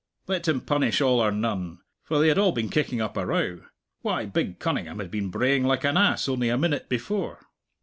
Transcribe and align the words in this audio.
Let 0.25 0.47
him 0.47 0.61
punish 0.61 0.99
all 0.99 1.19
or 1.19 1.31
none, 1.31 1.77
for 2.01 2.17
they 2.17 2.29
had 2.29 2.39
all 2.39 2.51
been 2.53 2.69
kicking 2.69 3.01
up 3.01 3.15
a 3.17 3.23
row 3.23 3.61
why, 4.01 4.25
big 4.25 4.57
Cunningham 4.57 4.97
had 4.97 5.11
been 5.11 5.29
braying 5.29 5.63
like 5.63 5.83
an 5.83 5.95
ass 5.95 6.27
only 6.27 6.49
a 6.49 6.57
minute 6.57 6.89
before. 6.89 7.39